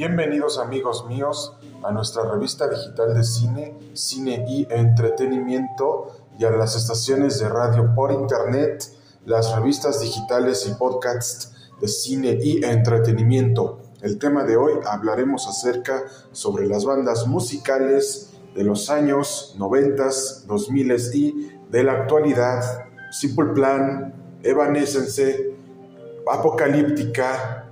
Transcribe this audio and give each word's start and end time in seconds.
Bienvenidos 0.00 0.58
amigos 0.58 1.04
míos 1.08 1.58
a 1.84 1.92
nuestra 1.92 2.22
revista 2.22 2.66
digital 2.66 3.12
de 3.12 3.22
cine, 3.22 3.76
cine 3.92 4.46
y 4.48 4.66
entretenimiento 4.70 6.24
y 6.38 6.46
a 6.46 6.50
las 6.50 6.74
estaciones 6.74 7.38
de 7.38 7.50
radio 7.50 7.94
por 7.94 8.10
internet, 8.10 8.82
las 9.26 9.54
revistas 9.54 10.00
digitales 10.00 10.66
y 10.66 10.72
podcasts 10.72 11.52
de 11.82 11.86
cine 11.86 12.38
y 12.40 12.64
entretenimiento. 12.64 13.80
El 14.00 14.18
tema 14.18 14.44
de 14.44 14.56
hoy 14.56 14.72
hablaremos 14.86 15.46
acerca 15.46 16.04
sobre 16.32 16.66
las 16.66 16.86
bandas 16.86 17.26
musicales 17.26 18.30
de 18.54 18.64
los 18.64 18.88
años 18.88 19.54
90, 19.58 20.02
2000 20.46 20.96
y 21.12 21.50
de 21.70 21.82
la 21.82 21.92
actualidad, 21.92 22.86
Simple 23.10 23.52
Plan, 23.52 24.14
Evanescence, 24.42 25.54
Apocalíptica, 26.26 27.70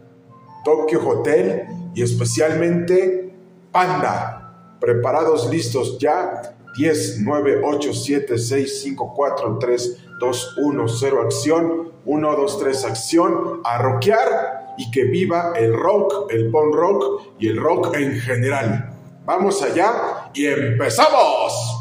Tokyo 0.63 1.09
Hotel 1.09 1.78
y 1.99 2.03
especialmente 2.03 3.35
Panda. 3.73 4.77
Preparados, 4.81 5.51
listos 5.51 5.99
ya. 5.99 6.55
10, 6.77 7.23
9, 7.23 7.63
8, 7.65 7.93
7, 7.93 8.39
6, 8.39 8.81
5, 8.83 9.15
4, 9.17 9.59
3, 9.59 9.97
2, 10.21 10.55
1, 10.59 10.89
0, 10.89 11.23
acción. 11.23 11.93
1, 12.05 12.37
2, 12.37 12.59
3, 12.61 12.85
acción. 12.85 13.61
A 13.65 13.79
rockear 13.79 14.75
y 14.79 14.89
que 14.93 15.05
viva 15.07 15.55
el 15.57 15.75
rock, 15.75 16.31
el 16.31 16.53
punk 16.53 16.73
rock 16.73 17.23
y 17.41 17.49
el 17.49 17.57
rock 17.57 17.97
en 17.97 18.21
general. 18.21 18.97
Vamos 19.25 19.61
allá 19.61 20.31
y 20.35 20.47
empezamos. 20.47 21.78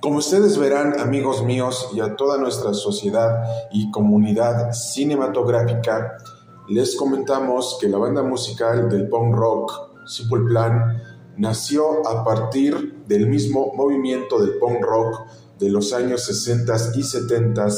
Como 0.00 0.16
ustedes 0.16 0.56
verán, 0.56 0.98
amigos 0.98 1.44
míos, 1.44 1.90
y 1.92 2.00
a 2.00 2.16
toda 2.16 2.38
nuestra 2.38 2.72
sociedad 2.72 3.44
y 3.70 3.90
comunidad 3.90 4.72
cinematográfica, 4.72 6.16
les 6.70 6.96
comentamos 6.96 7.76
que 7.78 7.88
la 7.88 7.98
banda 7.98 8.22
musical 8.22 8.88
del 8.88 9.10
punk 9.10 9.34
rock 9.34 9.72
Simple 10.06 10.44
Plan 10.48 11.02
nació 11.36 12.08
a 12.08 12.24
partir 12.24 13.04
del 13.08 13.28
mismo 13.28 13.74
movimiento 13.74 14.38
del 14.40 14.56
punk 14.56 14.80
rock 14.80 15.20
de 15.58 15.68
los 15.68 15.92
años 15.92 16.24
60 16.24 16.74
y 16.94 17.02
70 17.02 17.68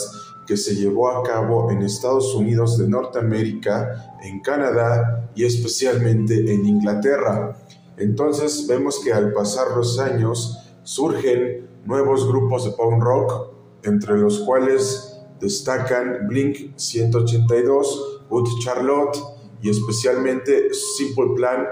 que 0.46 0.56
se 0.56 0.76
llevó 0.76 1.08
a 1.10 1.24
cabo 1.24 1.72
en 1.72 1.82
Estados 1.82 2.36
Unidos 2.36 2.78
de 2.78 2.86
Norteamérica, 2.86 4.16
en 4.22 4.38
Canadá 4.42 5.28
y 5.34 5.44
especialmente 5.44 6.54
en 6.54 6.66
Inglaterra. 6.66 7.56
Entonces 7.96 8.64
vemos 8.68 9.00
que 9.02 9.12
al 9.12 9.32
pasar 9.32 9.76
los 9.76 9.98
años 9.98 10.60
surgen 10.84 11.71
nuevos 11.84 12.28
grupos 12.28 12.64
de 12.64 12.72
punk 12.72 13.02
rock, 13.02 13.54
entre 13.82 14.16
los 14.16 14.40
cuales 14.40 15.20
destacan 15.40 16.28
Blink 16.28 16.76
182, 16.76 18.24
Wood 18.30 18.48
Charlotte 18.60 19.18
y 19.60 19.70
especialmente 19.70 20.72
Simple 20.72 21.34
Plan, 21.36 21.66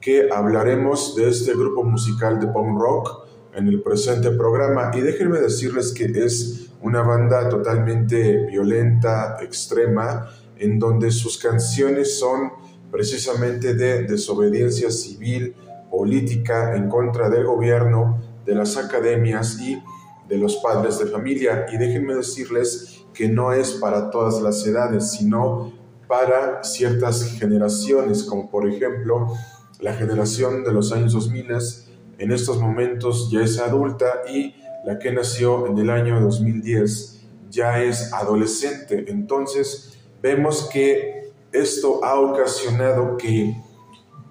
que 0.00 0.28
hablaremos 0.30 1.16
de 1.16 1.28
este 1.28 1.54
grupo 1.54 1.82
musical 1.82 2.38
de 2.38 2.48
punk 2.48 2.78
rock 2.78 3.24
en 3.54 3.68
el 3.68 3.82
presente 3.82 4.30
programa. 4.30 4.90
Y 4.94 5.00
déjenme 5.00 5.40
decirles 5.40 5.92
que 5.92 6.04
es 6.04 6.70
una 6.82 7.02
banda 7.02 7.48
totalmente 7.48 8.46
violenta, 8.46 9.38
extrema, 9.40 10.28
en 10.58 10.78
donde 10.78 11.10
sus 11.10 11.38
canciones 11.38 12.18
son 12.18 12.50
precisamente 12.90 13.74
de 13.74 14.02
desobediencia 14.02 14.90
civil, 14.90 15.54
política 15.90 16.76
en 16.76 16.88
contra 16.88 17.30
del 17.30 17.44
gobierno, 17.44 18.33
de 18.44 18.54
las 18.54 18.76
academias 18.76 19.58
y 19.60 19.82
de 20.28 20.38
los 20.38 20.56
padres 20.56 20.98
de 20.98 21.06
familia. 21.06 21.66
Y 21.72 21.76
déjenme 21.76 22.14
decirles 22.14 23.04
que 23.12 23.28
no 23.28 23.52
es 23.52 23.72
para 23.72 24.10
todas 24.10 24.40
las 24.42 24.66
edades, 24.66 25.12
sino 25.12 25.72
para 26.06 26.62
ciertas 26.62 27.24
generaciones, 27.38 28.24
como 28.24 28.50
por 28.50 28.68
ejemplo 28.68 29.32
la 29.80 29.94
generación 29.94 30.64
de 30.64 30.72
los 30.72 30.92
años 30.92 31.12
2000 31.12 31.46
en 32.18 32.32
estos 32.32 32.60
momentos 32.60 33.30
ya 33.30 33.40
es 33.40 33.58
adulta 33.58 34.22
y 34.32 34.54
la 34.84 34.98
que 34.98 35.10
nació 35.12 35.66
en 35.66 35.78
el 35.78 35.90
año 35.90 36.20
2010 36.20 37.22
ya 37.50 37.82
es 37.82 38.12
adolescente. 38.12 39.06
Entonces 39.08 39.98
vemos 40.22 40.68
que 40.72 41.32
esto 41.52 42.04
ha 42.04 42.20
ocasionado 42.20 43.16
que 43.16 43.56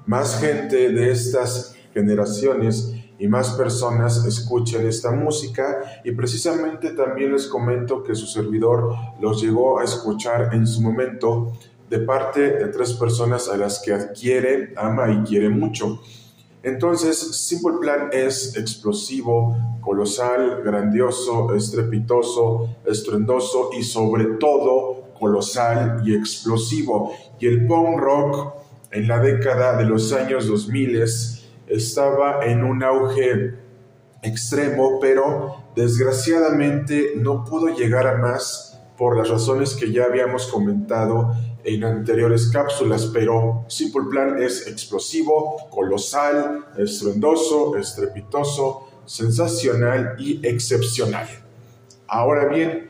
más 0.05 0.39
gente 0.39 0.89
de 0.89 1.11
estas 1.11 1.75
generaciones 1.93 2.92
y 3.19 3.27
más 3.27 3.51
personas 3.51 4.25
escuchen 4.25 4.87
esta 4.87 5.11
música 5.11 6.01
y 6.03 6.11
precisamente 6.11 6.91
también 6.91 7.31
les 7.31 7.47
comento 7.47 8.03
que 8.03 8.15
su 8.15 8.25
servidor 8.25 8.95
los 9.21 9.41
llegó 9.41 9.79
a 9.79 9.83
escuchar 9.83 10.53
en 10.53 10.65
su 10.65 10.81
momento 10.81 11.53
de 11.89 11.99
parte 11.99 12.41
de 12.41 12.67
tres 12.69 12.93
personas 12.93 13.47
a 13.49 13.57
las 13.57 13.79
que 13.79 13.93
adquiere, 13.93 14.73
ama 14.75 15.11
y 15.11 15.23
quiere 15.23 15.49
mucho. 15.49 15.99
Entonces, 16.63 17.17
Simple 17.17 17.73
Plan 17.79 18.09
es 18.11 18.55
explosivo, 18.55 19.55
colosal, 19.81 20.63
grandioso, 20.63 21.53
estrepitoso, 21.53 22.77
estruendoso 22.85 23.71
y 23.77 23.83
sobre 23.83 24.25
todo 24.39 25.09
colosal 25.19 26.01
y 26.05 26.15
explosivo. 26.15 27.11
Y 27.39 27.47
el 27.47 27.67
punk 27.67 27.99
rock 27.99 28.53
en 28.91 29.07
la 29.07 29.19
década 29.19 29.77
de 29.77 29.85
los 29.85 30.13
años 30.13 30.47
2000 30.47 31.03
estaba 31.73 32.45
en 32.45 32.63
un 32.63 32.83
auge 32.83 33.55
extremo, 34.21 34.99
pero 35.01 35.63
desgraciadamente 35.75 37.13
no 37.17 37.43
pudo 37.43 37.75
llegar 37.75 38.07
a 38.07 38.17
más 38.17 38.79
por 38.97 39.17
las 39.17 39.29
razones 39.29 39.75
que 39.75 39.91
ya 39.91 40.05
habíamos 40.05 40.47
comentado 40.47 41.35
en 41.63 41.83
anteriores 41.83 42.49
cápsulas, 42.51 43.07
pero 43.07 43.65
Simple 43.67 44.03
Plan 44.09 44.41
es 44.41 44.67
explosivo, 44.67 45.57
colosal, 45.69 46.65
estruendoso, 46.77 47.75
estrepitoso, 47.75 48.87
sensacional 49.05 50.15
y 50.19 50.45
excepcional. 50.45 51.27
Ahora 52.07 52.45
bien, 52.45 52.89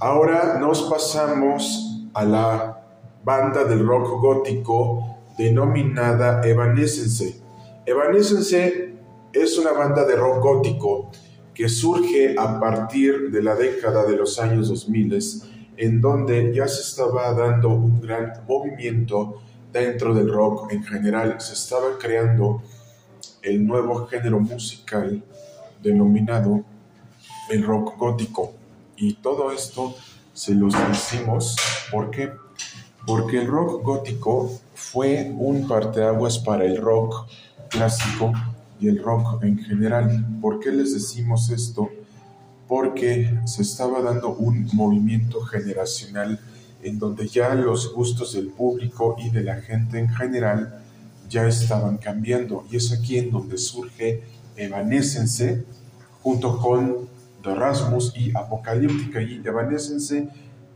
ahora 0.00 0.58
nos 0.60 0.82
pasamos 0.82 2.06
a 2.14 2.24
la 2.24 2.80
banda 3.24 3.64
del 3.64 3.84
rock 3.86 4.20
gótico 4.20 5.18
denominada 5.36 6.46
Evanescence. 6.46 7.43
Evanescence 7.86 8.94
es 9.30 9.58
una 9.58 9.72
banda 9.72 10.06
de 10.06 10.16
rock 10.16 10.42
gótico 10.42 11.10
que 11.52 11.68
surge 11.68 12.34
a 12.38 12.58
partir 12.58 13.30
de 13.30 13.42
la 13.42 13.54
década 13.54 14.04
de 14.06 14.16
los 14.16 14.38
años 14.38 14.68
2000, 14.68 15.18
en 15.76 16.00
donde 16.00 16.54
ya 16.54 16.66
se 16.66 16.80
estaba 16.80 17.32
dando 17.34 17.68
un 17.68 18.00
gran 18.00 18.32
movimiento 18.48 19.42
dentro 19.70 20.14
del 20.14 20.32
rock 20.32 20.72
en 20.72 20.82
general. 20.82 21.38
Se 21.40 21.52
estaba 21.52 21.98
creando 21.98 22.62
el 23.42 23.66
nuevo 23.66 24.06
género 24.06 24.40
musical 24.40 25.22
denominado 25.82 26.64
el 27.50 27.62
rock 27.64 27.98
gótico. 27.98 28.54
Y 28.96 29.14
todo 29.14 29.52
esto 29.52 29.94
se 30.32 30.54
los 30.54 30.72
decimos 30.88 31.54
porque 31.92 32.32
porque 33.06 33.38
el 33.38 33.48
rock 33.48 33.82
gótico 33.82 34.50
fue 34.74 35.30
un 35.36 35.68
parteaguas 35.68 36.38
para 36.38 36.64
el 36.64 36.78
rock 36.78 37.26
clásico 37.74 38.32
y 38.78 38.88
el 38.88 39.02
rock 39.02 39.42
en 39.42 39.58
general. 39.58 40.38
¿Por 40.40 40.60
qué 40.60 40.70
les 40.70 40.94
decimos 40.94 41.50
esto? 41.50 41.90
Porque 42.68 43.36
se 43.46 43.62
estaba 43.62 44.00
dando 44.00 44.34
un 44.34 44.68
movimiento 44.72 45.40
generacional 45.40 46.40
en 46.82 46.98
donde 46.98 47.26
ya 47.26 47.54
los 47.54 47.92
gustos 47.92 48.34
del 48.34 48.48
público 48.48 49.16
y 49.18 49.30
de 49.30 49.42
la 49.42 49.60
gente 49.60 49.98
en 49.98 50.08
general 50.08 50.82
ya 51.28 51.46
estaban 51.48 51.98
cambiando. 51.98 52.64
Y 52.70 52.76
es 52.76 52.92
aquí 52.92 53.18
en 53.18 53.30
donde 53.30 53.58
surge 53.58 54.22
Evanescence 54.56 55.64
junto 56.22 56.58
con 56.58 57.08
The 57.42 57.54
Rasmus 57.54 58.12
y 58.16 58.36
Apocalíptica. 58.36 59.20
Y 59.20 59.42
Evanescence, 59.44 60.28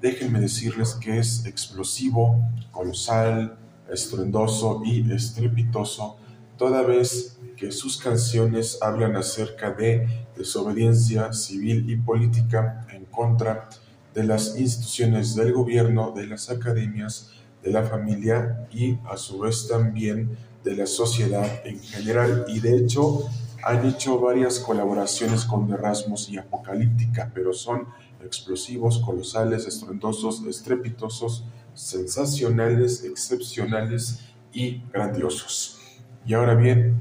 déjenme 0.03 0.41
decirles 0.41 0.95
que 0.95 1.19
es 1.19 1.47
explosivo, 1.47 2.43
colosal, 2.73 3.56
estruendoso 3.89 4.83
y 4.85 5.11
estrepitoso 5.12 6.17
toda 6.59 6.83
vez 6.83 7.39
que 7.57 7.73
sus 7.73 7.97
canciones 7.97 8.79
hablan 8.83 9.17
acerca 9.17 9.71
de 9.71 10.27
desobediencia 10.37 11.33
civil 11.33 11.89
y 11.89 11.97
política 11.97 12.87
en 12.93 13.05
contra 13.07 13.69
de 14.13 14.25
las 14.25 14.59
instituciones 14.59 15.35
del 15.35 15.53
gobierno, 15.53 16.13
de 16.15 16.27
las 16.27 16.51
academias, 16.51 17.31
de 17.63 17.71
la 17.71 17.85
familia 17.85 18.67
y 18.73 18.99
a 19.09 19.17
su 19.17 19.39
vez 19.39 19.69
también 19.69 20.37
de 20.65 20.77
la 20.77 20.87
sociedad 20.87 21.49
en 21.65 21.81
general. 21.81 22.45
Y 22.49 22.61
de 22.61 22.77
hecho 22.77 23.29
han 23.65 23.87
hecho 23.87 24.21
varias 24.21 24.59
colaboraciones 24.59 25.45
con 25.45 25.73
Erasmus 25.73 26.29
y 26.31 26.39
Apocalíptica, 26.39 27.31
pero 27.35 27.53
son 27.53 27.87
explosivos, 28.25 28.99
colosales, 28.99 29.67
estruendosos, 29.67 30.45
estrepitosos, 30.47 31.45
sensacionales, 31.75 33.05
excepcionales 33.05 34.21
y 34.53 34.83
grandiosos. 34.93 35.78
Y 36.26 36.35
ahora 36.35 36.55
bien, 36.55 37.00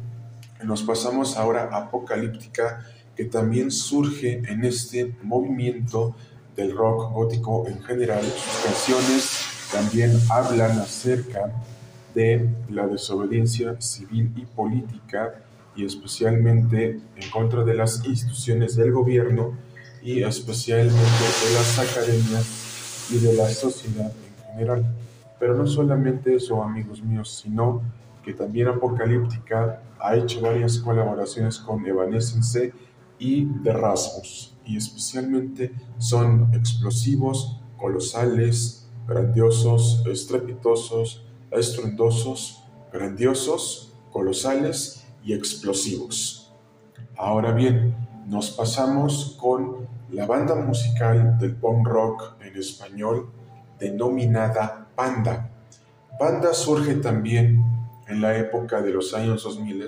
nos 0.63 0.83
pasamos 0.83 1.37
ahora 1.37 1.69
Apocalíptica, 1.71 2.85
que 3.15 3.25
también 3.25 3.71
surge 3.71 4.41
en 4.47 4.63
este 4.63 5.15
movimiento 5.23 6.15
del 6.55 6.75
rock 6.75 7.11
gótico 7.11 7.67
en 7.67 7.81
general. 7.83 8.23
Sus 8.23 8.63
canciones 8.63 9.41
también 9.71 10.11
hablan 10.29 10.79
acerca 10.79 11.51
de 12.15 12.49
la 12.69 12.87
desobediencia 12.87 13.79
civil 13.79 14.31
y 14.35 14.45
política 14.45 15.35
y 15.75 15.85
especialmente 15.85 16.99
en 17.15 17.29
contra 17.31 17.63
de 17.63 17.75
las 17.75 18.03
instituciones 18.05 18.75
del 18.75 18.91
gobierno 18.91 19.53
y 20.01 20.23
especialmente 20.23 20.97
de 20.97 21.53
las 21.53 21.79
academias 21.79 23.07
y 23.11 23.19
de 23.19 23.33
la 23.33 23.47
sociedad 23.49 24.11
en 24.11 24.51
general. 24.53 24.85
Pero 25.39 25.53
no 25.53 25.67
solamente 25.67 26.35
eso, 26.35 26.63
amigos 26.63 27.03
míos, 27.03 27.41
sino 27.43 27.81
que 28.27 28.33
también 28.33 28.67
Apocalíptica 28.67 29.81
ha 30.01 30.15
hecho 30.17 30.41
varias 30.41 30.79
colaboraciones 30.79 31.59
con 31.59 31.85
Evanescence 31.87 32.73
y 33.17 33.45
The 33.63 33.71
Rasmus, 33.71 34.53
y 34.65 34.75
especialmente 34.75 35.71
son 35.97 36.53
explosivos, 36.53 37.61
colosales, 37.77 38.89
grandiosos, 39.07 40.03
estrepitosos, 40.05 41.23
estruendosos, 41.51 42.65
grandiosos, 42.91 43.93
colosales 44.11 45.07
y 45.23 45.31
explosivos. 45.31 46.53
Ahora 47.15 47.53
bien, 47.53 47.95
nos 48.27 48.51
pasamos 48.51 49.37
con 49.39 49.87
la 50.11 50.25
banda 50.25 50.55
musical 50.55 51.37
del 51.39 51.55
punk 51.55 51.87
rock 51.87 52.33
en 52.41 52.57
español 52.57 53.29
denominada 53.79 54.89
Panda. 54.95 55.49
Panda 56.19 56.53
surge 56.53 56.95
también 56.95 57.76
en 58.07 58.21
la 58.21 58.37
época 58.37 58.81
de 58.81 58.91
los 58.91 59.13
años 59.13 59.43
2000, 59.43 59.85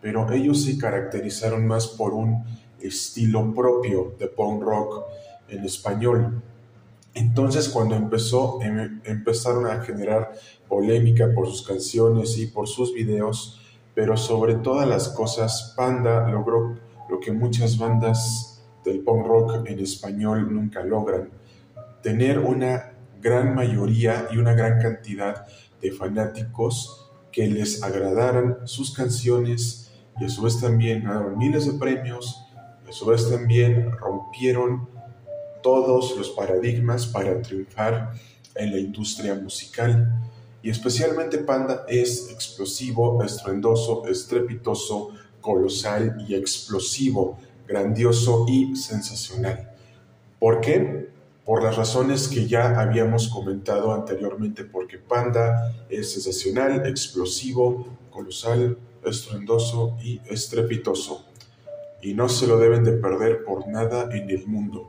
pero 0.00 0.30
ellos 0.32 0.64
se 0.64 0.78
caracterizaron 0.78 1.66
más 1.66 1.86
por 1.86 2.12
un 2.12 2.44
estilo 2.80 3.54
propio 3.54 4.14
de 4.18 4.26
punk 4.26 4.62
rock 4.62 5.04
en 5.48 5.64
español. 5.64 6.42
Entonces 7.14 7.68
cuando 7.68 7.94
empezó, 7.94 8.60
em, 8.62 9.00
empezaron 9.04 9.66
a 9.66 9.80
generar 9.82 10.32
polémica 10.68 11.30
por 11.34 11.46
sus 11.46 11.66
canciones 11.66 12.38
y 12.38 12.46
por 12.46 12.66
sus 12.66 12.92
videos, 12.94 13.60
pero 13.94 14.16
sobre 14.16 14.54
todas 14.56 14.88
las 14.88 15.08
cosas, 15.10 15.74
Panda 15.76 16.28
logró 16.28 16.78
lo 17.08 17.20
que 17.20 17.30
muchas 17.30 17.78
bandas 17.78 18.64
del 18.84 19.00
punk 19.00 19.26
rock 19.26 19.66
en 19.66 19.78
español 19.78 20.52
nunca 20.52 20.82
logran, 20.82 21.28
tener 22.02 22.38
una 22.38 22.94
gran 23.20 23.54
mayoría 23.54 24.26
y 24.32 24.38
una 24.38 24.54
gran 24.54 24.80
cantidad 24.80 25.46
de 25.80 25.92
fanáticos 25.92 27.11
que 27.32 27.46
les 27.46 27.82
agradaran 27.82 28.58
sus 28.66 28.94
canciones 28.94 29.90
y 30.20 30.24
a 30.24 30.28
su 30.28 30.42
vez 30.42 30.60
también 30.60 31.02
ganaron 31.02 31.38
miles 31.38 31.66
de 31.66 31.78
premios 31.78 32.44
y 32.86 32.90
a 32.90 32.92
su 32.92 33.06
vez 33.06 33.28
también 33.28 33.90
rompieron 33.92 34.88
todos 35.62 36.16
los 36.16 36.30
paradigmas 36.30 37.06
para 37.06 37.40
triunfar 37.40 38.12
en 38.54 38.72
la 38.72 38.78
industria 38.78 39.34
musical. 39.34 40.12
Y 40.62 40.70
especialmente 40.70 41.38
Panda 41.38 41.84
es 41.88 42.30
explosivo, 42.30 43.22
estruendoso, 43.24 44.06
estrepitoso, 44.06 45.10
colosal 45.40 46.24
y 46.28 46.34
explosivo, 46.34 47.38
grandioso 47.66 48.44
y 48.48 48.76
sensacional. 48.76 49.70
¿Por 50.38 50.60
qué? 50.60 51.11
Por 51.44 51.62
las 51.62 51.76
razones 51.76 52.28
que 52.28 52.46
ya 52.46 52.80
habíamos 52.80 53.28
comentado 53.28 53.92
anteriormente, 53.92 54.64
porque 54.64 54.98
Panda 54.98 55.74
es 55.88 56.12
sensacional, 56.12 56.86
explosivo, 56.86 57.86
colosal, 58.10 58.78
estruendoso 59.04 59.96
y 60.02 60.20
estrepitoso. 60.26 61.24
Y 62.00 62.14
no 62.14 62.28
se 62.28 62.46
lo 62.46 62.58
deben 62.58 62.84
de 62.84 62.92
perder 62.92 63.44
por 63.44 63.66
nada 63.68 64.08
en 64.14 64.30
el 64.30 64.46
mundo. 64.46 64.88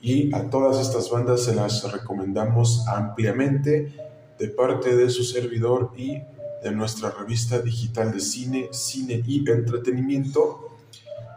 Y 0.00 0.34
a 0.34 0.50
todas 0.50 0.80
estas 0.80 1.10
bandas 1.10 1.44
se 1.44 1.54
las 1.54 1.90
recomendamos 1.90 2.86
ampliamente 2.88 3.94
de 4.38 4.48
parte 4.48 4.94
de 4.94 5.08
su 5.08 5.24
servidor 5.24 5.92
y 5.96 6.20
de 6.62 6.72
nuestra 6.72 7.10
revista 7.10 7.58
digital 7.60 8.12
de 8.12 8.20
cine, 8.20 8.68
cine 8.72 9.22
y 9.26 9.48
entretenimiento 9.50 10.76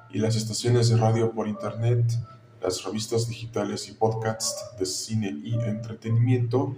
y 0.09 0.19
las 0.19 0.35
estaciones 0.35 0.89
de 0.89 0.97
radio 0.97 1.31
por 1.31 1.47
internet, 1.47 2.05
las 2.61 2.83
revistas 2.83 3.27
digitales 3.27 3.89
y 3.89 3.93
podcasts 3.93 4.63
de 4.79 4.85
cine 4.85 5.35
y 5.43 5.55
entretenimiento. 5.55 6.77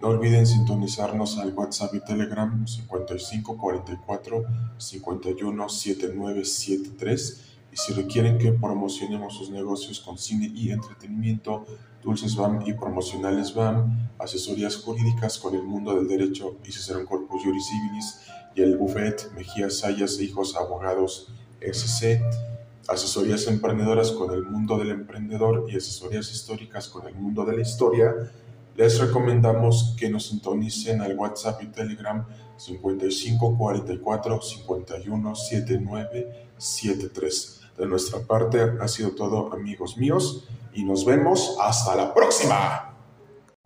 No 0.00 0.08
olviden 0.08 0.46
sintonizarnos 0.46 1.36
al 1.38 1.52
WhatsApp 1.54 1.94
y 1.94 2.00
Telegram 2.00 2.66
5544 2.66 4.44
517973 4.78 7.44
y 7.74 7.76
si 7.76 7.92
requieren 7.92 8.38
que 8.38 8.52
promocionemos 8.52 9.34
sus 9.34 9.50
negocios 9.50 9.98
con 9.98 10.16
cine 10.16 10.50
y 10.54 10.70
entretenimiento, 10.70 11.66
Dulces 12.04 12.36
BAM 12.36 12.62
y 12.66 12.74
Promocionales 12.74 13.52
BAM, 13.52 14.10
asesorías 14.18 14.76
jurídicas 14.76 15.38
con 15.38 15.56
el 15.56 15.64
mundo 15.64 15.96
del 15.96 16.06
derecho 16.06 16.56
y 16.64 16.70
Cicerón 16.70 17.04
Corpus 17.04 17.42
Juris 17.42 17.66
Civilis 17.66 18.20
y 18.54 18.62
el 18.62 18.76
Buffet 18.76 19.32
Mejía 19.34 19.70
Sayas 19.70 20.20
e 20.20 20.24
Hijos 20.24 20.54
Abogados 20.54 21.32
SC, 21.60 22.22
asesorías 22.88 23.46
emprendedoras 23.46 24.10
con 24.12 24.32
el 24.32 24.44
mundo 24.44 24.78
del 24.78 24.90
emprendedor 24.90 25.66
y 25.68 25.76
asesorías 25.76 26.30
históricas 26.32 26.88
con 26.88 27.06
el 27.06 27.14
mundo 27.14 27.44
de 27.44 27.56
la 27.56 27.62
historia, 27.62 28.14
les 28.76 28.98
recomendamos 28.98 29.94
que 29.98 30.08
nos 30.08 30.26
sintonicen 30.26 31.00
al 31.00 31.16
WhatsApp 31.16 31.62
y 31.62 31.66
Telegram 31.66 32.26
5544 32.56 34.42
51 34.42 35.34
79 35.34 36.48
73. 36.56 37.60
De 37.78 37.86
nuestra 37.86 38.20
parte 38.20 38.60
ha 38.80 38.88
sido 38.88 39.10
todo 39.10 39.52
amigos 39.52 39.96
míos 39.96 40.48
y 40.72 40.84
nos 40.84 41.04
vemos 41.04 41.56
hasta 41.60 41.94
la 41.94 42.12
próxima. 42.14 42.93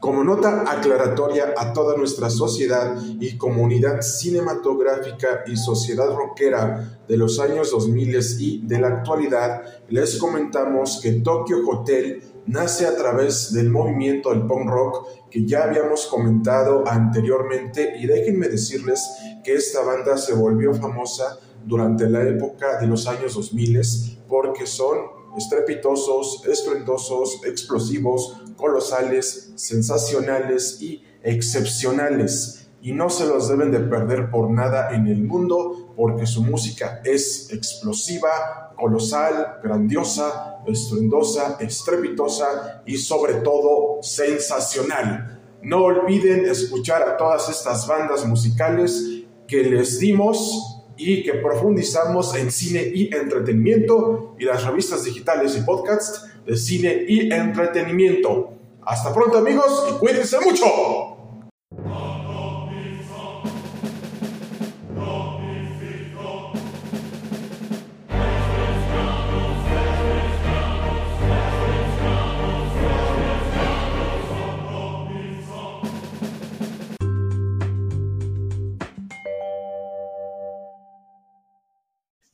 Como 0.01 0.23
nota 0.23 0.63
aclaratoria 0.71 1.55
a 1.57 1.73
toda 1.73 1.97
nuestra 1.97 2.31
sociedad 2.31 2.97
y 3.19 3.37
comunidad 3.37 4.01
cinematográfica 4.01 5.43
y 5.49 5.57
sociedad 5.57 6.15
rockera 6.15 7.01
de 7.09 7.17
los 7.17 7.41
años 7.41 7.73
2000 7.73 8.17
y 8.39 8.65
de 8.65 8.79
la 8.79 8.87
actualidad, 8.87 9.61
les 9.89 10.17
comentamos 10.19 11.01
que 11.03 11.15
Tokyo 11.15 11.69
Hotel 11.69 12.23
nace 12.47 12.87
a 12.87 12.95
través 12.95 13.53
del 13.53 13.71
movimiento 13.71 14.31
del 14.31 14.47
punk 14.47 14.71
rock 14.71 15.07
que 15.33 15.45
ya 15.45 15.65
habíamos 15.65 16.07
comentado 16.07 16.87
anteriormente. 16.87 17.95
Y 17.99 18.07
déjenme 18.07 18.47
decirles 18.47 19.05
que 19.43 19.55
esta 19.55 19.83
banda 19.83 20.17
se 20.17 20.33
volvió 20.33 20.75
famosa 20.75 21.41
durante 21.67 22.09
la 22.09 22.23
época 22.23 22.79
de 22.79 22.87
los 22.87 23.09
años 23.09 23.35
2000 23.35 23.81
porque 24.29 24.65
son 24.65 25.18
estrepitosos, 25.39 26.45
estruendosos, 26.47 27.41
explosivos, 27.45 28.37
colosales, 28.57 29.53
sensacionales 29.55 30.83
y 30.83 31.03
excepcionales. 31.23 32.69
Y 32.83 32.93
no 32.93 33.09
se 33.11 33.27
los 33.27 33.49
deben 33.49 33.73
de 33.73 33.81
perder 33.81 34.31
por 34.31 34.51
nada 34.51 34.95
en 34.95 35.07
el 35.07 35.25
mundo 35.25 35.93
porque 35.97 36.27
su 36.27 36.43
música 36.43 37.01
es 37.05 37.51
explosiva, 37.53 38.75
colosal, 38.77 39.59
grandiosa, 39.63 40.59
estruendosa, 40.67 41.57
estrepitosa 41.61 42.83
y 42.87 42.97
sobre 42.99 43.35
todo 43.35 44.03
sensacional. 44.03 45.41
No 45.63 45.85
olviden 45.85 46.45
escuchar 46.45 47.03
a 47.03 47.17
todas 47.17 47.49
estas 47.49 47.87
bandas 47.87 48.25
musicales 48.27 49.25
que 49.49 49.65
les 49.65 49.99
dimos 49.99 50.78
y 50.99 51.23
que 51.23 51.35
profundizamos 51.35 52.35
en 52.35 52.51
cine 52.51 52.83
y 52.93 53.15
entretenimiento 53.15 54.35
y 54.39 54.45
las 54.45 54.65
revistas 54.65 55.05
digitales 55.05 55.57
y 55.57 55.63
podcasts 55.63 56.27
de 56.45 56.57
cine 56.57 57.05
y 57.09 57.33
entretenimiento. 57.33 58.51
Hasta 58.83 59.15
pronto 59.15 59.39
amigos 59.39 59.87
y 59.91 59.99
cuídense 59.99 60.39
mucho. 60.41 61.08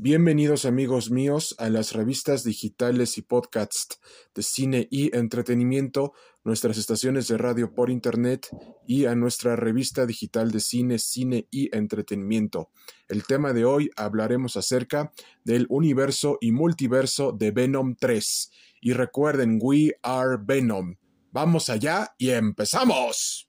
Bienvenidos 0.04 0.66
amigos 0.66 1.11
míos 1.11 1.54
a 1.56 1.70
las 1.70 1.94
revistas 1.94 2.44
digitales 2.44 3.16
y 3.16 3.23
podcasts 3.23 3.99
de 4.34 4.42
cine 4.42 4.87
y 4.90 5.16
entretenimiento, 5.16 6.12
nuestras 6.44 6.76
estaciones 6.76 7.26
de 7.26 7.38
radio 7.38 7.73
por 7.73 7.88
internet 7.88 8.49
y 8.87 9.06
a 9.06 9.14
nuestra 9.14 9.56
revista 9.56 10.04
digital 10.04 10.50
de 10.50 10.61
cine, 10.61 10.99
cine 10.99 11.49
y 11.50 11.75
entretenimiento. 11.75 12.68
El 13.08 13.25
tema 13.25 13.54
de 13.54 13.64
hoy 13.64 13.88
hablaremos 13.96 14.58
acerca 14.58 15.11
del 15.42 15.64
universo 15.70 16.37
y 16.38 16.52
multiverso 16.52 17.32
de 17.32 17.50
Venom 17.52 17.96
3. 17.99 18.50
Y 18.82 18.92
recuerden, 18.92 19.58
we 19.58 19.94
are 20.02 20.37
Venom. 20.38 20.96
Vamos 21.32 21.70
allá 21.70 22.14
y 22.18 22.28
empezamos. 22.28 23.49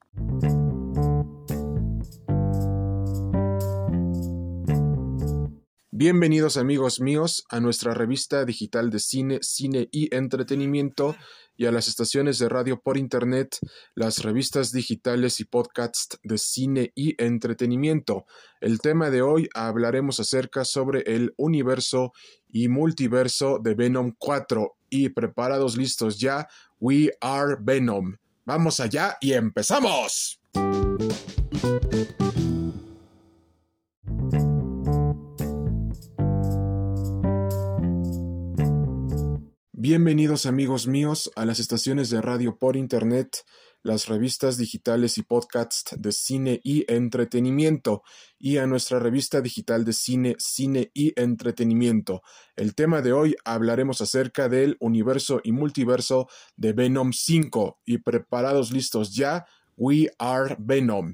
Bienvenidos 5.97 6.57
amigos 6.57 6.99
míos 6.99 7.45
a 7.47 7.61
nuestra 7.61 7.93
revista 7.93 8.43
digital 8.43 8.89
de 8.89 8.99
cine, 8.99 9.39
cine 9.41 9.87
y 9.93 10.13
entretenimiento 10.13 11.15
y 11.55 11.67
a 11.67 11.71
las 11.71 11.87
estaciones 11.87 12.37
de 12.37 12.49
radio 12.49 12.81
por 12.81 12.97
internet, 12.97 13.57
las 13.93 14.21
revistas 14.21 14.73
digitales 14.73 15.39
y 15.39 15.45
podcasts 15.45 16.19
de 16.21 16.37
cine 16.37 16.91
y 16.95 17.15
entretenimiento. 17.23 18.25
El 18.59 18.81
tema 18.81 19.09
de 19.09 19.21
hoy 19.21 19.47
hablaremos 19.53 20.19
acerca 20.19 20.65
sobre 20.65 20.99
el 21.15 21.33
universo 21.37 22.11
y 22.51 22.67
multiverso 22.67 23.59
de 23.59 23.73
Venom 23.75 24.15
4 24.17 24.75
y 24.89 25.07
preparados 25.07 25.77
listos 25.77 26.19
ya, 26.19 26.49
We 26.81 27.13
Are 27.21 27.55
Venom. 27.57 28.17
Vamos 28.43 28.81
allá 28.81 29.15
y 29.21 29.31
empezamos. 29.31 30.41
Bienvenidos 39.87 40.47
amigos 40.47 40.87
míos 40.87 41.31
a 41.35 41.45
las 41.45 41.59
estaciones 41.59 42.09
de 42.09 42.19
radio 42.19 42.57
por 42.57 42.75
internet, 42.75 43.45
las 43.83 44.07
revistas 44.07 44.57
digitales 44.57 45.19
y 45.19 45.21
podcasts 45.21 45.95
de 45.95 46.11
cine 46.11 46.59
y 46.63 46.91
entretenimiento 46.91 48.01
y 48.39 48.57
a 48.57 48.65
nuestra 48.65 48.97
revista 48.97 49.41
digital 49.41 49.85
de 49.85 49.93
cine, 49.93 50.35
cine 50.39 50.89
y 50.95 51.13
entretenimiento. 51.21 52.23
El 52.55 52.73
tema 52.73 53.03
de 53.03 53.13
hoy 53.13 53.35
hablaremos 53.45 54.01
acerca 54.01 54.49
del 54.49 54.75
universo 54.79 55.39
y 55.43 55.51
multiverso 55.51 56.29
de 56.57 56.73
Venom 56.73 57.13
5 57.13 57.81
y 57.85 57.99
preparados 57.99 58.71
listos 58.71 59.13
ya, 59.15 59.45
We 59.77 60.09
Are 60.17 60.55
Venom. 60.57 61.13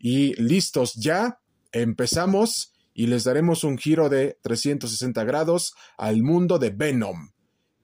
Y 0.00 0.34
listos 0.42 0.94
ya, 0.94 1.38
empezamos 1.70 2.72
y 2.94 3.06
les 3.06 3.22
daremos 3.22 3.62
un 3.62 3.78
giro 3.78 4.08
de 4.08 4.40
360 4.42 5.22
grados 5.22 5.72
al 5.96 6.24
mundo 6.24 6.58
de 6.58 6.70
Venom 6.70 7.28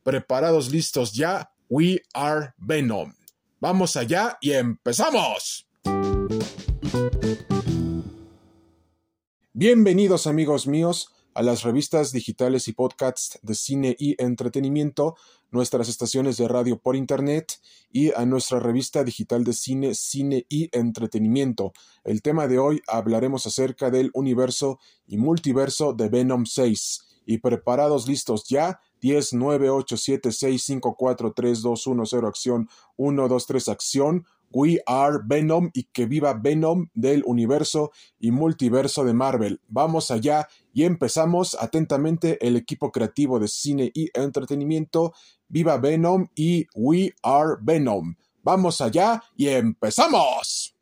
preparados, 0.05 0.71
listos 0.71 1.13
ya. 1.13 1.51
We 1.69 2.03
are 2.13 2.55
Venom. 2.59 3.15
Vamos 3.59 3.97
allá 3.97 4.39
y 4.41 4.53
empezamos. 4.53 5.67
Bienvenidos 9.53 10.27
amigos 10.27 10.67
míos 10.67 11.09
a 11.35 11.43
las 11.43 11.63
revistas 11.63 12.13
digitales 12.13 12.69
y 12.69 12.73
podcasts 12.73 13.39
de 13.43 13.55
cine 13.55 13.97
y 13.99 14.21
entretenimiento, 14.23 15.17
nuestras 15.51 15.89
estaciones 15.89 16.37
de 16.37 16.47
radio 16.47 16.79
por 16.79 16.97
internet 16.97 17.61
y 17.91 18.13
a 18.13 18.25
nuestra 18.25 18.61
revista 18.61 19.03
digital 19.03 19.43
de 19.43 19.53
cine, 19.53 19.95
cine 19.95 20.47
y 20.49 20.69
entretenimiento. 20.77 21.73
El 22.05 22.23
tema 22.23 22.47
de 22.47 22.59
hoy 22.59 22.83
hablaremos 22.87 23.47
acerca 23.47 23.91
del 23.91 24.11
universo 24.15 24.79
y 25.07 25.17
multiverso 25.17 25.93
de 25.93 26.09
Venom 26.09 26.47
6. 26.47 27.14
Y 27.27 27.39
preparados 27.39 28.07
listos 28.09 28.45
ya, 28.49 28.81
10, 29.01 29.35
9, 29.35 29.71
8, 29.71 29.97
7, 29.97 30.33
6, 30.33 30.63
5, 30.63 30.97
4, 30.97 31.33
3, 31.33 31.63
2, 31.63 31.87
1, 31.87 32.07
0, 32.07 32.29
acción, 32.29 32.69
1, 32.97 33.29
2, 33.29 33.47
3, 33.47 33.69
acción. 33.69 34.27
We 34.51 34.81
are 34.87 35.19
Venom 35.25 35.71
y 35.75 35.85
que 35.85 36.07
viva 36.07 36.33
Venom 36.33 36.89
del 36.95 37.25
universo 37.27 37.91
y 38.21 38.31
multiverso 38.31 39.05
de 39.05 39.13
Marvel. 39.13 39.61
Vamos 39.67 40.13
allá 40.13 40.49
y 40.73 40.85
empezamos 40.85 41.57
atentamente 41.61 42.39
el 42.47 42.57
equipo 42.57 42.93
creativo 42.93 43.41
de 43.41 43.49
cine 43.49 43.91
y 43.93 44.11
entretenimiento. 44.15 45.13
Viva 45.49 45.77
Venom 45.79 46.29
y 46.37 46.67
We 46.77 47.15
are 47.23 47.57
Venom. 47.61 48.15
Vamos 48.45 48.81
allá 48.81 49.25
y 49.37 49.49
empezamos. 49.49 50.74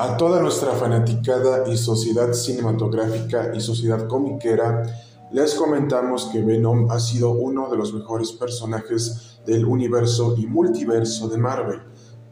A 0.00 0.16
toda 0.16 0.40
nuestra 0.40 0.74
fanaticada 0.74 1.68
y 1.68 1.76
sociedad 1.76 2.32
cinematográfica 2.32 3.50
y 3.52 3.60
sociedad 3.60 4.06
comiquera, 4.06 4.84
les 5.32 5.56
comentamos 5.56 6.26
que 6.26 6.40
Venom 6.40 6.88
ha 6.92 7.00
sido 7.00 7.32
uno 7.32 7.68
de 7.68 7.76
los 7.76 7.92
mejores 7.92 8.30
personajes 8.30 9.40
del 9.44 9.64
universo 9.64 10.36
y 10.38 10.46
multiverso 10.46 11.28
de 11.28 11.38
Marvel. 11.38 11.80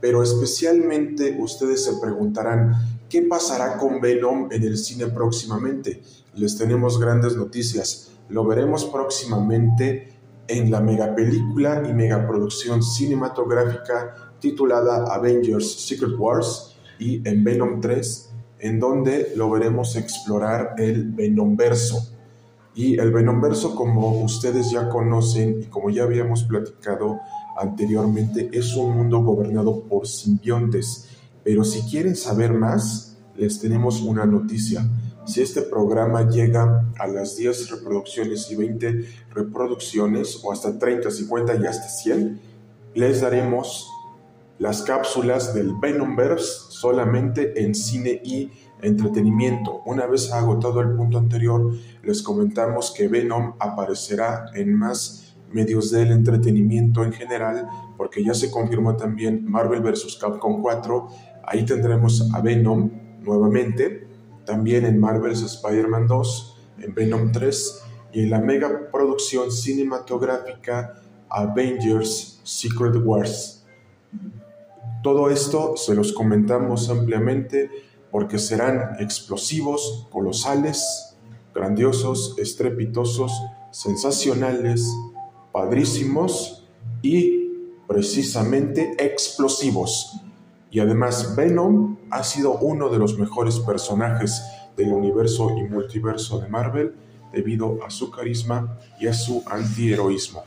Pero 0.00 0.22
especialmente 0.22 1.36
ustedes 1.40 1.82
se 1.82 1.94
preguntarán, 1.94 3.00
¿qué 3.08 3.22
pasará 3.22 3.78
con 3.78 4.00
Venom 4.00 4.46
en 4.52 4.62
el 4.62 4.78
cine 4.78 5.08
próximamente? 5.08 6.04
Les 6.36 6.56
tenemos 6.56 7.00
grandes 7.00 7.34
noticias. 7.34 8.12
Lo 8.28 8.46
veremos 8.46 8.84
próximamente 8.84 10.16
en 10.46 10.70
la 10.70 10.80
megapelícula 10.80 11.82
y 11.88 11.92
megaproducción 11.92 12.80
cinematográfica 12.80 14.36
titulada 14.38 15.12
Avengers 15.12 15.84
Secret 15.84 16.14
Wars 16.16 16.75
y 16.98 17.26
en 17.28 17.44
Venom 17.44 17.80
3, 17.80 18.30
en 18.60 18.80
donde 18.80 19.32
lo 19.36 19.50
veremos 19.50 19.96
explorar 19.96 20.74
el 20.78 21.10
Venomverso. 21.12 22.12
Y 22.74 22.98
el 22.98 23.10
Venomverso, 23.12 23.74
como 23.74 24.22
ustedes 24.22 24.70
ya 24.70 24.88
conocen 24.88 25.62
y 25.62 25.64
como 25.66 25.90
ya 25.90 26.04
habíamos 26.04 26.44
platicado 26.44 27.18
anteriormente, 27.58 28.50
es 28.52 28.74
un 28.76 28.96
mundo 28.96 29.22
gobernado 29.22 29.80
por 29.84 30.06
simbiontes. 30.06 31.08
Pero 31.42 31.64
si 31.64 31.82
quieren 31.82 32.16
saber 32.16 32.52
más, 32.52 33.16
les 33.36 33.60
tenemos 33.60 34.02
una 34.02 34.26
noticia. 34.26 34.86
Si 35.26 35.40
este 35.42 35.62
programa 35.62 36.28
llega 36.28 36.84
a 36.98 37.06
las 37.06 37.36
10 37.36 37.70
reproducciones 37.70 38.50
y 38.50 38.56
20 38.56 39.04
reproducciones, 39.34 40.40
o 40.44 40.52
hasta 40.52 40.78
30, 40.78 41.10
50 41.10 41.56
y 41.56 41.66
hasta 41.66 41.88
100, 41.88 42.40
les 42.94 43.20
daremos 43.20 43.88
las 44.58 44.82
cápsulas 44.82 45.54
del 45.54 45.74
Venomverse 45.80 46.65
solamente 46.80 47.62
en 47.64 47.74
cine 47.74 48.20
y 48.24 48.50
entretenimiento. 48.82 49.82
Una 49.86 50.06
vez 50.06 50.32
agotado 50.32 50.80
el 50.80 50.94
punto 50.94 51.18
anterior, 51.18 51.72
les 52.02 52.22
comentamos 52.22 52.92
que 52.96 53.08
Venom 53.08 53.54
aparecerá 53.58 54.46
en 54.54 54.74
más 54.74 55.36
medios 55.52 55.90
del 55.90 56.10
entretenimiento 56.12 57.04
en 57.04 57.12
general, 57.12 57.68
porque 57.96 58.22
ya 58.22 58.34
se 58.34 58.50
confirmó 58.50 58.96
también 58.96 59.44
Marvel 59.50 59.80
vs. 59.80 60.18
Capcom 60.20 60.60
4, 60.60 61.08
ahí 61.44 61.64
tendremos 61.64 62.30
a 62.34 62.40
Venom 62.40 62.90
nuevamente, 63.22 64.06
también 64.44 64.84
en 64.84 65.00
Marvel's 65.00 65.42
Spider-Man 65.42 66.06
2, 66.06 66.58
en 66.82 66.94
Venom 66.94 67.32
3 67.32 67.82
y 68.12 68.22
en 68.22 68.30
la 68.30 68.40
mega 68.40 68.90
producción 68.92 69.50
cinematográfica 69.50 70.94
Avengers 71.28 72.40
Secret 72.44 72.96
Wars. 73.04 73.66
Todo 75.06 75.30
esto 75.30 75.76
se 75.76 75.94
los 75.94 76.12
comentamos 76.12 76.90
ampliamente 76.90 77.70
porque 78.10 78.40
serán 78.40 78.96
explosivos, 78.98 80.08
colosales, 80.10 81.14
grandiosos, 81.54 82.34
estrepitosos, 82.38 83.30
sensacionales, 83.70 84.84
padrísimos 85.52 86.66
y 87.02 87.52
precisamente 87.86 88.96
explosivos. 88.98 90.10
Y 90.72 90.80
además 90.80 91.36
Venom 91.36 91.98
ha 92.10 92.24
sido 92.24 92.58
uno 92.58 92.88
de 92.88 92.98
los 92.98 93.16
mejores 93.16 93.60
personajes 93.60 94.42
del 94.76 94.92
universo 94.92 95.56
y 95.56 95.72
multiverso 95.72 96.40
de 96.40 96.48
Marvel 96.48 96.96
debido 97.32 97.78
a 97.86 97.90
su 97.90 98.10
carisma 98.10 98.76
y 98.98 99.06
a 99.06 99.14
su 99.14 99.44
antiheroísmo. 99.46 100.42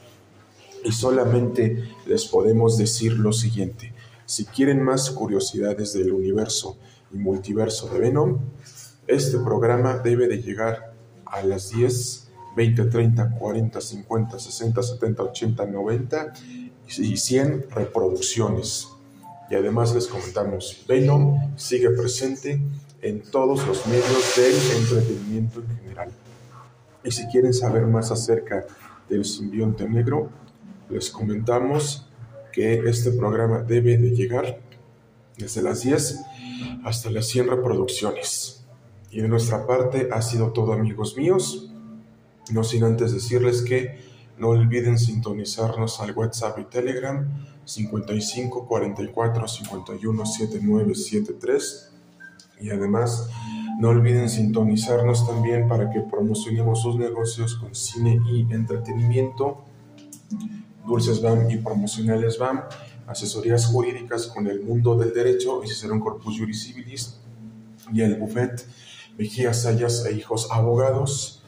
Y 0.83 0.91
solamente 0.91 1.81
les 2.05 2.25
podemos 2.25 2.77
decir 2.77 3.13
lo 3.13 3.31
siguiente. 3.31 3.93
Si 4.29 4.45
quieren 4.45 4.83
más 4.83 5.09
curiosidades 5.09 5.93
del 5.93 6.13
universo 6.13 6.77
y 7.11 7.17
multiverso 7.17 7.89
de 7.89 7.97
Venom, 7.97 8.37
este 9.07 9.39
programa 9.39 9.97
debe 9.97 10.27
de 10.27 10.39
llegar 10.39 10.93
a 11.25 11.41
las 11.41 11.71
10, 11.71 12.29
20, 12.55 12.85
30, 12.85 13.31
40, 13.39 13.81
50, 13.81 14.37
60, 14.37 14.83
70, 14.83 15.23
80, 15.23 15.65
90 15.65 16.33
y 16.99 17.17
100 17.17 17.71
reproducciones. 17.71 18.89
Y 19.49 19.55
además 19.55 19.95
les 19.95 20.05
comentamos, 20.05 20.85
Venom 20.87 21.57
sigue 21.57 21.89
presente 21.89 22.61
en 23.01 23.23
todos 23.23 23.65
los 23.65 23.87
medios 23.87 24.35
del 24.37 24.79
entretenimiento 24.79 25.61
en 25.61 25.77
general. 25.79 26.11
Y 27.03 27.09
si 27.09 27.25
quieren 27.29 27.55
saber 27.55 27.87
más 27.87 28.11
acerca 28.11 28.63
del 29.09 29.25
simbionte 29.25 29.89
negro, 29.89 30.29
les 30.87 31.09
comentamos 31.09 32.08
que 32.59 32.89
este 32.89 33.11
programa 33.11 33.59
debe 33.59 33.97
de 33.97 34.09
llegar 34.09 34.59
desde 35.37 35.61
las 35.61 35.81
10 35.83 36.19
hasta 36.83 37.09
las 37.09 37.25
100 37.27 37.47
reproducciones. 37.47 38.65
Y 39.11 39.21
de 39.21 39.29
nuestra 39.29 39.65
parte 39.65 40.09
ha 40.11 40.21
sido 40.21 40.51
todo 40.51 40.73
amigos 40.73 41.15
míos, 41.15 41.71
no 42.51 42.65
sin 42.65 42.83
antes 42.83 43.13
decirles 43.13 43.61
que 43.61 43.99
no 44.37 44.49
olviden 44.49 44.99
sintonizarnos 44.99 46.01
al 46.01 46.11
WhatsApp 46.11 46.59
y 46.59 46.65
Telegram 46.65 47.25
55 47.63 48.67
44 48.67 49.47
51 49.47 50.25
79 50.25 50.95
73 50.95 51.91
Y 52.59 52.71
además, 52.71 53.29
no 53.79 53.87
olviden 53.87 54.29
sintonizarnos 54.29 55.25
también 55.25 55.69
para 55.69 55.89
que 55.91 56.01
promocionemos 56.01 56.81
sus 56.81 56.97
negocios 56.97 57.55
con 57.55 57.73
cine 57.73 58.19
y 58.29 58.41
entretenimiento, 58.53 59.63
Dulces 60.85 61.21
BAM 61.21 61.49
y 61.49 61.57
Promocionales 61.57 62.37
BAM, 62.37 62.63
asesorías 63.07 63.65
jurídicas 63.65 64.27
con 64.27 64.47
el 64.47 64.61
mundo 64.61 64.95
del 64.95 65.13
derecho 65.13 65.63
y 65.63 65.67
Cicerón 65.67 65.99
Corpus 65.99 66.37
Juris 66.37 66.63
Civilis 66.63 67.19
y 67.91 68.01
el 68.01 68.15
Buffet 68.15 68.65
Mejía 69.17 69.53
Sayas 69.53 70.05
e 70.05 70.13
Hijos 70.13 70.47
Abogados, 70.51 71.43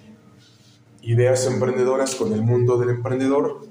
ideas 1.01 1.45
emprendedoras 1.47 2.15
con 2.15 2.33
el 2.33 2.41
mundo 2.41 2.77
del 2.77 2.89
emprendedor 2.89 3.61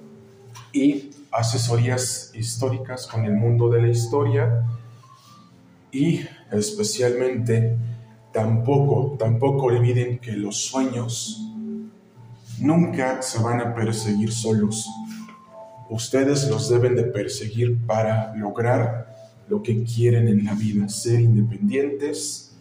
y 0.73 1.11
asesorías 1.31 2.33
históricas 2.35 3.07
con 3.07 3.25
el 3.25 3.35
mundo 3.35 3.69
de 3.69 3.83
la 3.83 3.89
historia 3.89 4.65
y 5.93 6.21
especialmente 6.51 7.77
tampoco, 8.33 9.17
tampoco 9.19 9.67
olviden 9.67 10.19
que 10.19 10.33
los 10.33 10.65
sueños 10.65 11.41
nunca 12.59 13.23
se 13.23 13.43
van 13.43 13.61
a 13.61 13.75
perseguir 13.75 14.33
solos. 14.33 14.87
Ustedes 15.91 16.49
los 16.49 16.71
deben 16.71 16.95
de 16.95 17.03
perseguir 17.03 17.77
para 17.85 18.35
lograr 18.37 19.13
lo 19.49 19.61
que 19.61 19.83
quieren 19.83 20.29
en 20.29 20.45
la 20.45 20.55
vida, 20.55 20.89
ser 20.89 21.21
independientes 21.21 22.53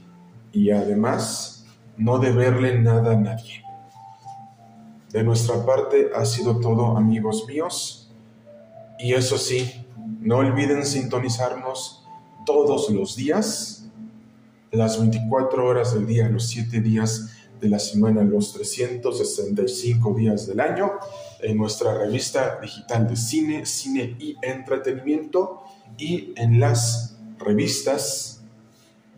y 0.51 0.71
además 0.71 1.63
no 1.95 2.17
deberle 2.17 2.79
nada 2.79 3.13
a 3.13 3.15
nadie. 3.15 3.63
De 5.12 5.24
nuestra 5.24 5.63
parte 5.63 6.09
ha 6.15 6.25
sido 6.25 6.59
todo 6.59 6.98
amigos 6.98 7.45
míos 7.48 8.12
y 8.98 9.13
eso 9.13 9.38
sí, 9.38 9.86
no 10.19 10.38
olviden 10.38 10.83
sintonizarnos 10.83 12.03
todos 12.48 12.89
los 12.89 13.15
días, 13.15 13.88
las 14.71 15.00
24 15.00 15.65
horas 15.65 15.93
del 15.93 16.07
día, 16.07 16.27
los 16.29 16.48
7 16.48 16.81
días 16.81 17.29
de 17.62 17.69
la 17.69 17.77
semana, 17.77 18.24
los 18.24 18.53
365 18.53 20.13
días 20.15 20.48
del 20.48 20.59
año, 20.59 20.93
en 21.41 21.58
nuestra 21.58 21.93
revista 21.93 22.60
digital 22.62 23.08
de 23.08 23.15
cine, 23.15 23.65
cine 23.65 24.15
y 24.19 24.38
entretenimiento 24.41 25.63
y 25.98 26.34
en 26.36 26.60
las 26.60 27.17
revistas 27.38 28.41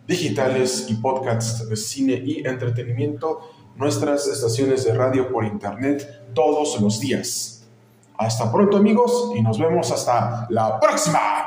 digitales 0.07 0.87
y 0.89 0.95
podcasts 0.95 1.67
de 1.67 1.75
cine 1.75 2.21
y 2.25 2.45
entretenimiento, 2.45 3.39
nuestras 3.75 4.27
estaciones 4.27 4.83
de 4.83 4.93
radio 4.93 5.31
por 5.31 5.45
internet 5.45 6.33
todos 6.33 6.79
los 6.81 6.99
días. 6.99 7.63
Hasta 8.17 8.51
pronto 8.51 8.77
amigos 8.77 9.31
y 9.35 9.41
nos 9.41 9.57
vemos 9.57 9.91
hasta 9.91 10.47
la 10.49 10.79
próxima. 10.79 11.40